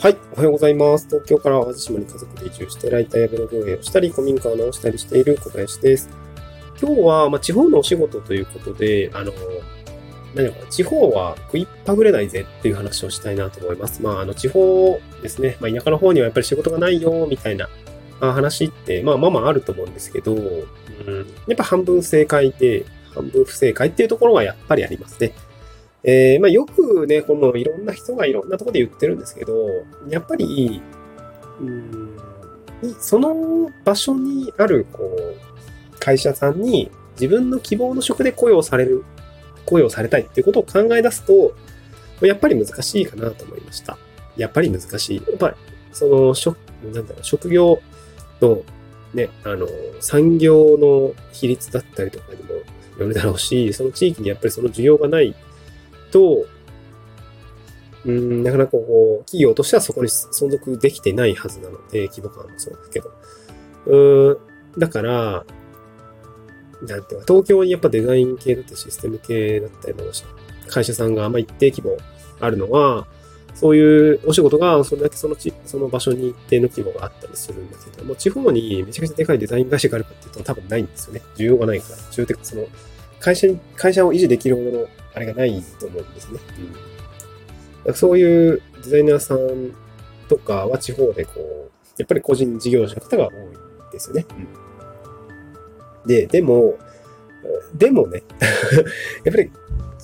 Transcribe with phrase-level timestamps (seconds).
[0.00, 1.08] はい、おはようございます。
[1.08, 6.08] 東京から淡路島に家族で移住して、ライターやブログ運営をしたり、古民家を直したりしている小林です。
[6.80, 9.32] 今日は、まあ、地方のお仕事ということで、あの、
[10.36, 14.00] 何かな、地方は食いっぱぐれないぜっていう話をしたいなと思います。
[14.00, 17.68] まあ、あの、地方ですね、まあ、田舎の方にはやっぱり仕事がないよ、みたいな
[18.20, 20.46] 話って、まあ、まあまああると思うんですけど、うん、
[21.48, 22.86] やっぱ半分正解で、
[23.16, 25.32] 半分不正解っていうところはやっぱりありますね。
[26.10, 29.68] えーまあ、よくね、このいろんな人がいろんなとこで言ってるんですけど、
[30.08, 30.80] やっぱり、
[31.60, 32.16] うん、
[32.98, 36.90] その場所にある、こう、会社さんに
[37.20, 39.04] 自分の希望の職で雇用される、
[39.66, 41.54] 雇用されたいっていうことを考え出すと、
[42.26, 43.98] やっぱり難しいかなと思いました。
[44.34, 45.16] やっぱり難しい。
[45.16, 45.56] やっぱり、
[45.92, 47.82] その、職、なんだろう、職業
[48.40, 48.62] の、
[49.12, 49.68] ね、あの、
[50.00, 52.54] 産業の比率だったりとかにも
[52.98, 55.34] よるだろうし、その地域にやっぱりその需要がない
[56.10, 56.46] と、
[58.04, 63.10] うん、なかなかこう、企業としてはそこに存続できてないはずなので、規模感もそうだけど。
[63.86, 64.38] う
[64.76, 65.44] ん、だから、
[66.82, 70.04] なんていうか、東京にやっぱデザイン系だったりシステム系だったりの
[70.68, 71.96] 会社さんがあんま一定規模
[72.40, 73.06] あるのは、
[73.54, 81.22] そういうお仕事がそれだけその地、その場所に一定の規模があったりするんだけども、地方にめちゃくちゃでかいデザイン会社があるかっていうと多分ないんですよね。
[81.36, 81.96] 需要がないから。
[81.96, 82.66] 需要ってかその、
[83.18, 84.86] 会社に、会社を維持できるほどの
[85.18, 86.38] あれがないと思うんですね。
[87.84, 89.74] うん、そういうデザイナーさん
[90.28, 94.26] とかは地方でこう、やっぱり個人事業者の方が多いんですよね。
[96.04, 96.78] うん、で、でも、
[97.74, 98.22] でもね、
[99.24, 99.50] やっぱり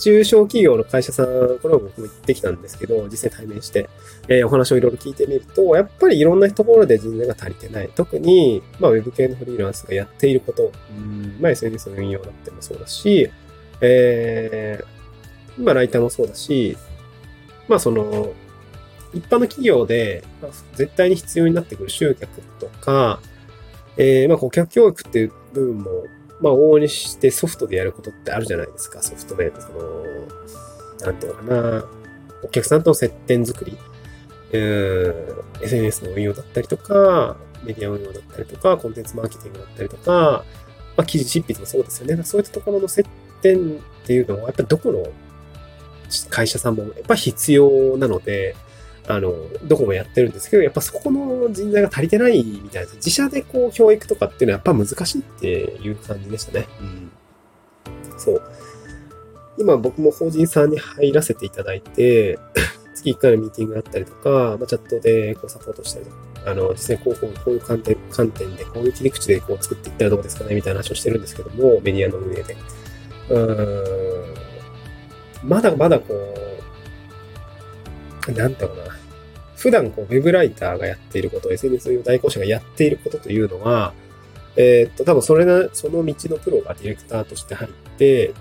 [0.00, 3.88] 中小企業の会社さん、これは僕も行ってきたんですけど、実際対面して、
[4.28, 7.90] えー、お話をいろいろ聞いてみると、やっぱりいろんなところで人材が足りてない。
[7.94, 13.30] 特に、まあ、ウェブ系のフリーランスがやっていること、うんまあ、SNS の運用だってもそうだし、
[13.82, 14.91] えー、
[15.58, 16.76] まあ、ライターもそうだし、
[17.68, 18.32] まあ、その、
[19.14, 23.20] 一般の企業で、ま、絶対に必要になってくる集客とか、
[23.96, 25.90] えー、まあ、顧客教育っていう部分も、
[26.40, 29.02] まあ、往々にしてソフトでやることってあるじゃないですか。
[29.02, 29.78] ソフトウェアその、
[31.06, 31.84] なんていうのかな。
[32.42, 33.76] お客さんとの接点作り、
[34.52, 40.44] えー、SNS の運用だったりとか、メディア運用だったりとか、コンテンツマーケティングだったりとか、
[40.96, 42.22] まあ、記事執筆もそうですよね。
[42.24, 43.06] そういったところの接
[43.40, 45.06] 点っていうのは、やっぱりどこの
[46.30, 48.56] 会社さんもやっぱ必要なので、
[49.08, 49.34] あの、
[49.64, 56.68] どこもやってるんですけど、やっぱそこの人材が足りてないみたいな、自社でこう教育とかっていうのはやっぱ難しいっていう感じでしたね。
[56.80, 57.10] うん。
[58.18, 58.42] そう。
[59.58, 62.38] 今僕も法人さんに入らせていただいて、
[62.94, 66.16] 月1回のミーティングだったりとか、まあ、チャットでこうサポートしたりとか、
[66.50, 72.56] あの、実際こう、こうこういう観点、観点で、こういう切り口でこう作っていったらどうですかねみたいな話をしてるんですけども、メディアの運営で。
[73.30, 74.01] うん。
[75.44, 76.14] まだまだこ
[78.28, 78.96] う、なんていうな。
[79.56, 83.94] 普段こう、ウェブライターがやっていること、SNS 用代行者がやっていることというのは、
[84.56, 88.34] えー、っと、多分それな、その道のプロがディレクターとして入って、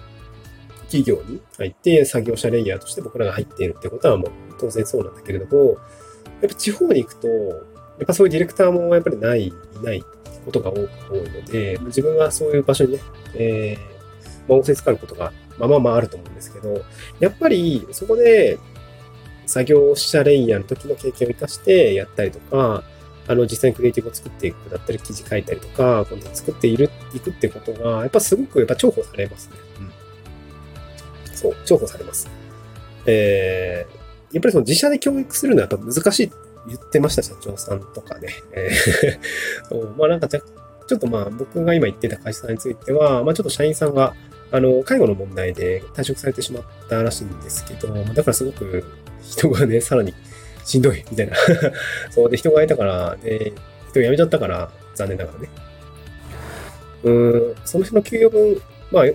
[0.85, 5.77] 企業に入って、作業者レイヤーとして僕らが入っているってことはもう当然そうなんだけれども、
[6.41, 7.33] やっぱ地方に行くと、や
[8.03, 9.53] っぱそういうディレクターもやっぱりない、い
[9.83, 10.03] ない
[10.43, 12.99] ことが多く多いので、自分がそういう場所にね、
[13.35, 16.83] えー、まあ、仰せつかることが、まあまあまああると思うんですけど、
[17.19, 18.57] やっぱりそこで、
[19.45, 22.83] 作業者レイヤーの時の経験を生かしてやったりとか、
[23.27, 29.55] あの、実際にクリエイティブを作っていくだったり、記事書いたりとか、コンテンツ作っている、いくってことが、やっぱすごくやっぱ重宝されますね。
[29.79, 31.35] うん。
[31.35, 32.29] そう、重宝されます。
[33.05, 36.35] えー、やっぱりその自社で教育するのはやっぱ難しいって
[36.67, 38.29] 言ってました、社長さんとかね。
[38.53, 40.39] えー まあなんかちょ
[40.97, 44.15] っとまあ僕が今言ってた会社さんについては、まあちょっと社員さんが、
[44.51, 48.83] あの、介護の問題で退職されてしまったらしいんですけど、だからすごく
[49.21, 50.13] 人がね、さらに
[50.65, 51.35] しんどいみたいな。
[52.11, 53.53] そうで、人がいたから、で、
[53.89, 55.49] 人辞めちゃったから、残念ながらね。
[57.03, 58.61] うーん、その人の給与分、
[58.91, 59.05] まあ、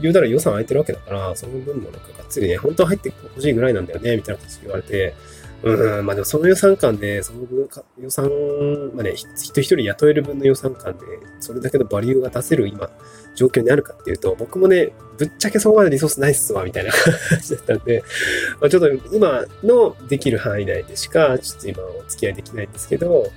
[0.00, 5.14] 言うたら予算空いてるわけだから、その分もなんかがっつりね、本当は入ってほしいぐらいなんだよね、みたいなこと言われて、
[5.62, 8.30] うん、まあでもその予算感で、その分か、予算、
[8.94, 11.00] まあね、人一人雇える分の予算感で、
[11.40, 12.88] それだけのバリューが出せる今、
[13.34, 16.92] 状況にあるかっていうと、僕もね、ぶっちゃけそこまでリソースないっすわ、みたいな
[17.30, 18.04] 感じだったんで、
[18.60, 23.28] まあ、ちょっと今のできる範囲内でしか、ちょっと今お付き合いできないんですけど、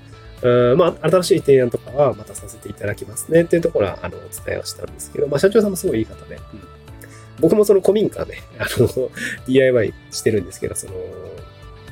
[0.43, 6.41] うんまあ、新しい提案とかはまたさせていただきますねっていうところは、あの、お伝えをしたんですけど、まあ、社長さんもすごいいい方で、うん、
[7.39, 9.11] 僕もその古民家ね、あの、
[9.47, 10.93] DIY してるんですけど、その、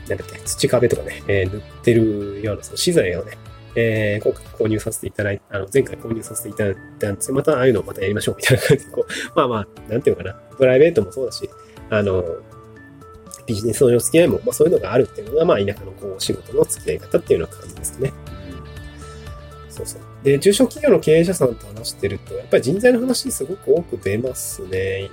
[0.10, 3.38] なんだっけ、土壁とかね、えー、塗ってるようなその資材をね、
[3.76, 11.50] えー、今回購入させていただいあの、前回購入させていただいたんですまたああいうのをまたやりましょうみたいな感じで、こう、まあまあ、なんていうのかな、プライベートもそうだし、
[11.90, 12.24] あの、
[13.46, 18.14] ビジネスの付き合いも、まあそういうのがあるっていうのが、まあ田舎のこう仕事の付き合い方っていうような感じですかね。
[19.70, 20.02] そうそう。
[20.24, 25.10] で、中小企業の経営者さんと話してると、やっぱり人材の話すごく多く出ますね。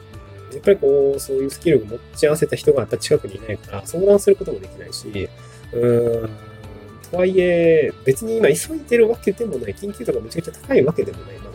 [0.53, 5.29] やっぱりこう、そういうスキルを持ち合わせた人がやっぱ近くにいないから、相談することもできないし、
[5.73, 6.31] うーん、
[7.11, 11.53] とはいえ、別に今急いでるわけでもない、緊急度がめちゃくちゃ高いわけでもない、まあ、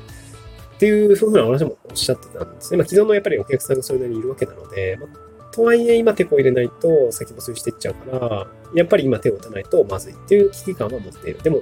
[0.75, 2.77] っていうふうな話もおっしゃってたんですね。
[2.77, 11.41] まあ、既存のやっぱりお客さんがそれなりにいるわけなので、まあ、とはいえ今手こ入れないと先細りしていっちゃうから、やっぱり今手を打たないとまずいっていう危機感は持っている。
[11.41, 11.61] でも、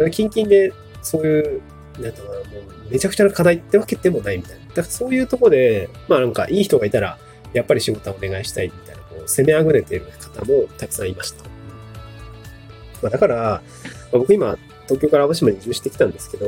[0.00, 0.72] えー、近々で
[1.02, 1.60] そういう、
[1.98, 4.66] なんかもうめちゃくちゃな課題ってわけでもないみたいな。
[4.66, 7.18] だからそういうとこで、まあなんかいい人がいたら、
[7.52, 11.44] やっぱり仕事はお願いしたいみたいな、こう攻めあぐれている方もたくさんいました。
[13.02, 13.62] まあ、だから、まあ、
[14.12, 16.46] 僕今、東京から網島に移住してきたんですけど、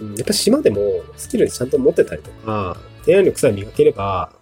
[0.00, 0.80] うん、やっぱ島でも
[1.16, 4.32] スキルちゃんと持ってたりとか、提案力さえ磨ければ、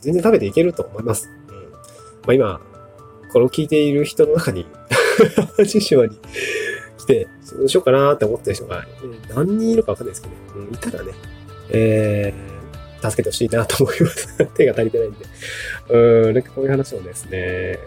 [0.00, 1.30] 全然食べていけると思います。
[1.48, 1.72] うん。
[1.72, 1.78] ま
[2.28, 2.60] あ今、
[3.32, 4.66] これを聞いている人の中に
[5.56, 6.18] 淡路島に
[7.04, 8.84] 来て、仕事しようかなって思ってる人が、
[9.34, 10.68] 何人いるかわかんないですけどね。
[10.68, 11.12] うん、いたらね、
[11.70, 14.44] えー、助けてほしいなと思います。
[14.56, 15.18] 手が足りてないんで。
[15.90, 17.78] うん、なんかこういう話をですね、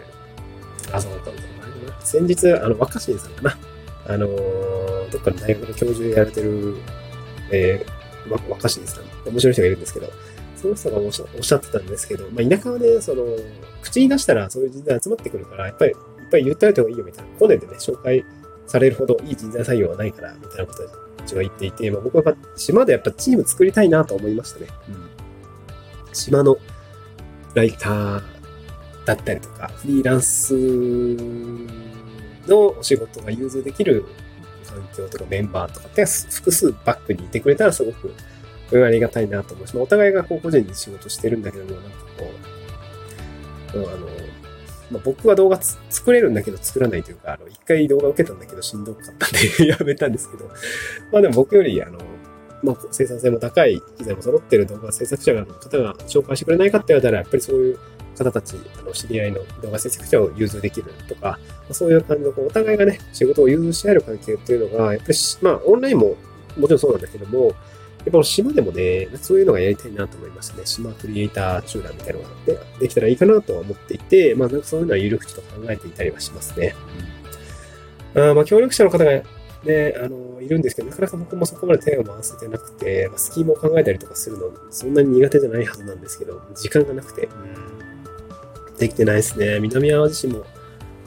[0.92, 1.42] あ、そうだったんだ
[2.00, 3.58] 先日、あの、若新さんかな。
[4.06, 6.76] あのー、どっかの大学の教授やられてる、
[7.50, 10.10] えー、若新さん、面白い人がいるんですけど、
[10.56, 13.24] その人がおっしゃってたんですけど、まあ、田舎はね、その、
[13.82, 15.96] 口に出したらそういう人材集まってくるから、やっぱり、いっ
[16.30, 17.30] ぱい言っておいた方がいいよみたいな。
[17.38, 18.24] 個年でね、紹介
[18.68, 24.66] されるほどいい人材採用はないから、みたいなことをちは言っていて、まあ、僕はやっぱ島でやっぱチーム作りたいなと思いましたね。
[24.88, 26.56] うん、島の
[27.54, 28.22] ライター
[29.04, 30.54] だったりとか、フリーランス
[32.46, 34.06] のお仕事が融通できる
[34.66, 38.14] 環境とかメンバーとかって複数バックにいてくれたらすごく
[38.84, 42.24] ありがたいなと思うし、まあ、お互いがこう個人で仕事してるんだけども、なんかこ
[43.74, 44.08] う、あの、
[44.90, 50.46] まあ、僕は動画作れるんだけど作らないというか、あの、一回動画受けたんだけどしんどかったんで やめたんですけど、
[51.12, 51.98] まあでも僕より、あの、
[52.62, 57.78] まあ、生産性も高い機材も揃ってる動画制作者の方が紹介してくれないかって言われたら、やっぱりそういう
[58.16, 61.38] 方たち、あの、知り合いの動画制作者を融通できるとか、ま
[61.70, 66.16] あ、そういう感じの、お互いがね、仕事を融通し合える関係っていうのが、やっぱり、まあ、オンラインも
[66.56, 67.52] もちろんそうなんだけども、
[68.08, 70.62] っぱ島でもね、そういうのがやりたいなと思いますね。
[70.64, 76.74] 島クリエイター集団みたいなのが、ね、できたらいいかなとは思っていて、まあなんかそういうのは有力値と考えていたりはしますね。
[78.14, 79.22] うん、あまあ協力者の方が
[79.64, 89.58] ね、あの、いるんですけど、なかなか僕もそこまで手を回せてなくて、まあ、スキームを考えたりとかするの、そんなに苦手じゃないはずなんですけど、時間がなくて、うん、できてないですね。
[89.60, 90.44] 南淡路市も、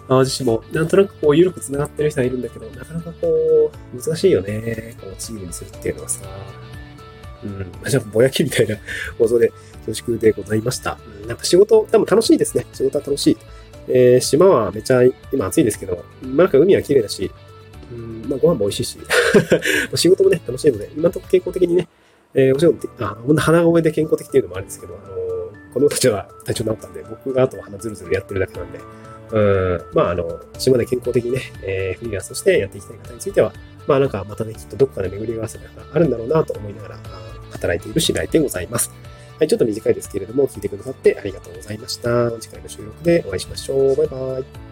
[0.10, 4.98] 淡路市も、なんとなくこう、緩く繋がってる人はいるんだけど、なかなかこう、難しいよね。
[5.02, 6.26] こう、チームにするっていうのはさ。
[7.44, 8.78] うん、じゃあ、ぼやきみたいな
[9.18, 9.52] 放送で
[9.86, 10.98] 恐縮でございました。
[11.24, 12.66] うん、やっぱ仕事、多分楽しいですね。
[12.74, 13.38] 仕事は楽しい。
[13.88, 15.02] えー、島はめちゃ
[15.32, 17.32] 今暑いですけど、まあ、なんか海は綺麗だし、
[17.92, 18.98] うん、まあ、ご飯も美味しいし、
[19.96, 21.88] 仕事もね、楽しいので、今のところ健康的にね、
[22.34, 28.80] えー、お仕事あ、こんな鼻声で健康的っていうのもあるんですけど、あのー、子供たちは体調治ったんで、僕があと鼻ずるずるやってるだけなんで、
[29.32, 33.54] うん、まあ、あの、島で健康的にね、えー、フリーランスとしてやっていきたい方については、
[33.88, 37.00] まあなんかまたね、きっとどこかで巡り合わせがあるんだろうなと思いながら、
[37.52, 38.92] 働いている次第でございます。
[39.40, 42.32] はい、ちょっと短いですけれども、聞いてくださってありがとうございました。
[42.40, 43.96] 次回の収録でお会いしましょう。
[43.96, 44.71] バイバイ。